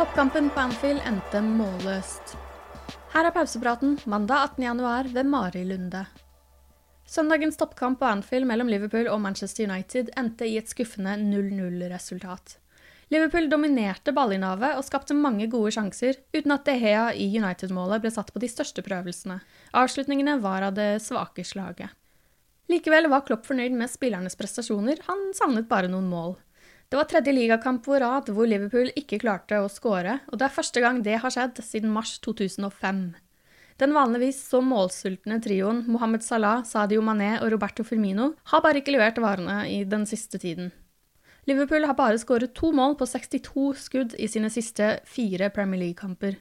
[0.00, 2.30] Toppkampen på Anfield endte målløst.
[3.12, 6.00] Her er pausepraten mandag 18.1 ved Mari Lunde.
[7.04, 12.56] Søndagens toppkamp på Anfield mellom Liverpool og Manchester United endte i et skuffende 0-0-resultat.
[13.12, 18.16] Liverpool dominerte ballinnehavet og skapte mange gode sjanser, uten at De Gea i United-målet ble
[18.16, 19.42] satt på de største prøvelsene.
[19.76, 21.92] Avslutningene var av det svake slaget.
[22.72, 26.38] Likevel var Klopp fornøyd med spillernes prestasjoner, han savnet bare noen mål.
[26.90, 30.54] Det var tredje ligakamp på rad hvor Liverpool ikke klarte å skåre, og det er
[30.56, 33.04] første gang det har skjedd siden mars 2005.
[33.78, 38.96] Den vanligvis så målsultne trioen Mohammed Salah, Sadio Mané og Roberto Firmino har bare ikke
[38.96, 40.72] levert varene i den siste tiden.
[41.46, 46.40] Liverpool har bare skåret to mål på 62 skudd i sine siste fire Premier League-kamper.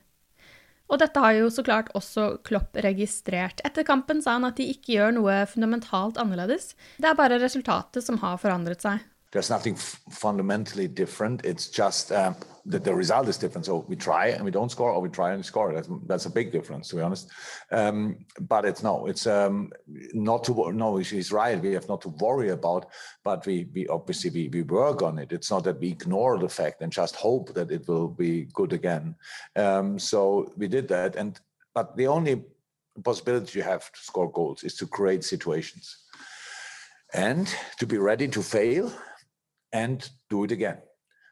[0.89, 3.61] Og dette har jo så klart også Klopp registrert.
[3.69, 8.01] Etter kampen sa han at de ikke gjør noe fundamentalt annerledes, det er bare resultatet
[8.01, 9.05] som har forandret seg.
[9.31, 11.45] There's nothing f- fundamentally different.
[11.45, 12.35] It's just um,
[12.65, 13.65] that the result is different.
[13.65, 15.73] So we try and we don't score, or we try and score.
[15.73, 17.29] That's, that's a big difference, to be honest.
[17.71, 19.71] Um, but it's no, it's um,
[20.13, 21.01] not to no.
[21.03, 21.61] She's right.
[21.61, 22.87] We have not to worry about,
[23.23, 25.31] but we we obviously we, we work on it.
[25.31, 28.73] It's not that we ignore the fact and just hope that it will be good
[28.73, 29.15] again.
[29.55, 31.39] Um, so we did that, and
[31.75, 32.43] but the only
[33.03, 35.97] possibility you have to score goals is to create situations
[37.13, 38.91] and to be ready to fail
[39.71, 40.79] and do it again.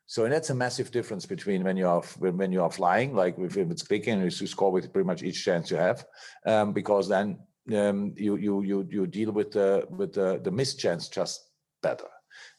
[0.05, 3.35] So and that's a massive difference between when you are when you are flying, like
[3.37, 6.05] if it's clicking, you score with pretty much each chance you have,
[6.45, 7.39] um, because then
[7.75, 11.49] um, you you you you deal with the with the the missed chance just
[11.83, 12.07] better.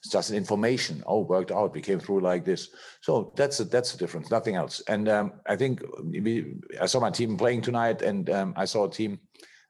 [0.03, 1.03] It's just an information.
[1.07, 1.73] Oh, worked out.
[1.73, 2.69] We came through like this.
[3.01, 4.31] So that's a, that's the difference.
[4.31, 4.83] Nothing else.
[4.87, 8.87] And um, I think we, I saw my team playing tonight, and um, I saw
[8.87, 9.21] a team,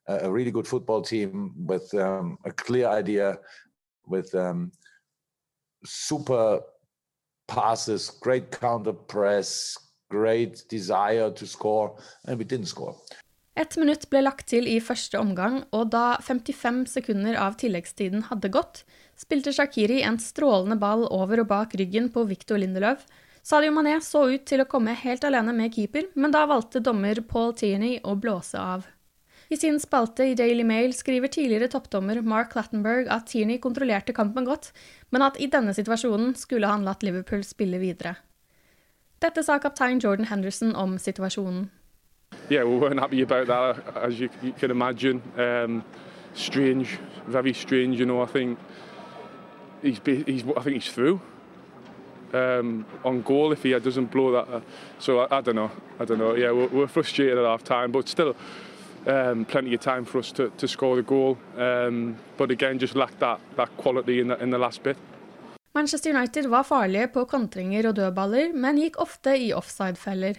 [0.09, 3.39] a a really good football team with um, a clear idea,
[4.07, 4.73] with um,
[5.85, 6.61] super
[7.49, 9.77] passes, great counter press,
[10.11, 12.95] great desire to score, and we didn't score.
[13.59, 18.53] Ett minutt ble lagt til i første omgang, og da 55 sekunder av tilleggstiden hadde
[18.55, 18.85] gått,
[19.19, 23.03] spilte Shakiri en strålende ball over og bak ryggen på Victor Lindelöf.
[23.43, 27.19] Sadio Mané så ut til å komme helt alene med keeper, men da valgte dommer
[27.27, 28.87] Paul Tierney å blåse av.
[29.49, 34.45] I sin spalte i Daily Mail skriver tidligere toppdommer Mark Lattenberg at Tierney kontrollerte kampen
[34.45, 34.73] godt,
[35.11, 38.19] men at i denne situasjonen skulle han latt Liverpool spille videre.
[39.25, 41.71] Dette sa kaptein Jordan Henderson om situasjonen.
[42.49, 45.23] yeah, we weren't happy about that, as you, you can imagine.
[45.37, 45.85] Um,
[46.35, 47.99] strange, very strange.
[47.99, 48.59] You know, I think
[49.83, 51.21] he's, he's I think he's through
[52.33, 54.53] um, on goal if he doesn't blow that.
[54.53, 54.61] Uh,
[54.99, 55.71] so I, I don't know.
[55.99, 56.35] I don't know.
[56.35, 58.37] Yeah, we're, we're frustrated at half time, but still.
[59.09, 62.95] Um, plenty of time for us to, to score the goal, um, but again, just
[62.95, 64.97] lacked that, that quality in the, in the last bit.
[65.75, 70.37] Manchester United var farlige på kontringer og dødballer, men gikk ofte i offside-feller.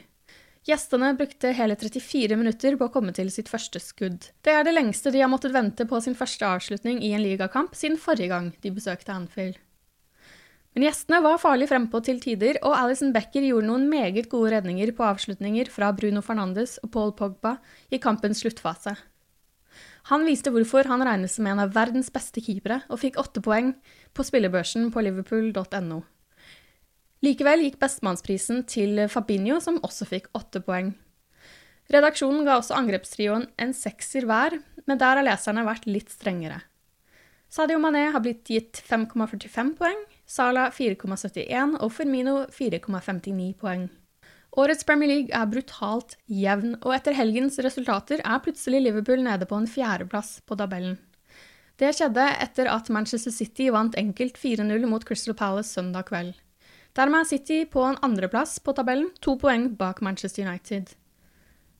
[0.69, 4.27] Gjestene brukte hele 34 minutter på å komme til sitt første skudd.
[4.45, 7.73] Det er det lengste de har måttet vente på sin første avslutning i en ligakamp
[7.73, 9.57] siden forrige gang de besøkte Anfield.
[10.75, 14.91] Men gjestene var farlig frempå til tider, og Alison Becker gjorde noen meget gode redninger
[14.95, 17.55] på avslutninger fra Bruno Fernandes og Paul Pogba
[17.89, 18.93] i kampens sluttfase.
[20.09, 23.73] Han viste hvorfor han regnes som en av verdens beste keepere, og fikk åtte poeng,
[24.13, 25.99] på spillebørsen på liverpool.no.
[27.25, 30.93] Likevel gikk bestemannsprisen til Fabinho, som også fikk åtte poeng.
[31.89, 34.55] Redaksjonen ga også angrepstrioen en sekser hver,
[34.85, 36.61] men der har leserne vært litt strengere.
[37.49, 43.87] Sadio Mané har blitt gitt 5,45 poeng, Salah 4,71 og Firmino 4,59 poeng.
[44.61, 49.57] Årets Premier League er brutalt jevn, og etter helgens resultater er plutselig Liverpool nede på
[49.57, 50.99] en fjerdeplass på tabellen.
[51.81, 56.35] Det skjedde etter at Manchester City vant enkelt 4-0 mot Crystal Palace søndag kveld.
[56.93, 60.93] Dermed er City på en andreplass på tabellen, to poeng bak Manchester United.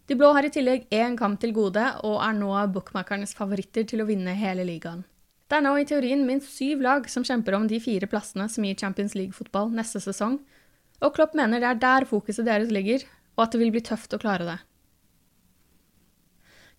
[0.10, 4.02] De blå har i tillegg én kamp til gode, og er nå bookmakernes favoritter til
[4.02, 5.06] å vinne hele ligaen.
[5.50, 8.66] Det er nå i teorien minst syv lag som kjemper om de fire plassene som
[8.66, 10.38] gir Champions League-fotball neste sesong,
[11.01, 13.01] og Klopp mener det er der fokuset deres ligger,
[13.34, 14.60] og at det vil bli tøft å klare det.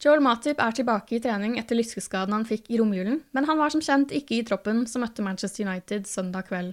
[0.00, 3.75] Joel Matip er tilbake i trening etter lyskeskaden han fikk i romjulen, men han var
[3.75, 6.73] som kjent ikke i troppen som møtte Manchester United søndag kveld.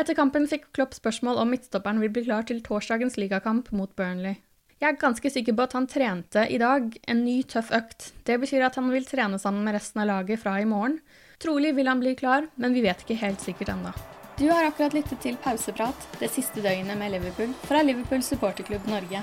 [0.00, 4.40] Etter kampen fikk Klopp spørsmål om midtstopperen vil bli klar til torsdagens ligakamp mot Burnley.
[4.80, 8.14] Jeg er ganske sikker på at han trente i dag en ny, tøff økt.
[8.24, 10.96] Det betyr at han vil trene sammen med resten av laget fra i morgen.
[11.40, 13.92] Trolig vil han bli klar, men vi vet ikke helt sikkert ennå.
[14.38, 19.20] Du har akkurat lyttet til Pauseprat, det siste døgnet med Liverpool, fra Liverpool supporterklubb Norge.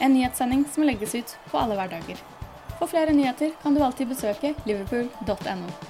[0.00, 2.24] En nyhetssending som legges ut på alle hverdager.
[2.78, 5.89] For flere nyheter kan du alltid besøke liverpool.no.